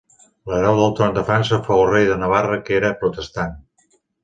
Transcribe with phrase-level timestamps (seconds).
[0.51, 3.57] L'hereu del tron de França fou el rei de Navarra que era protestant.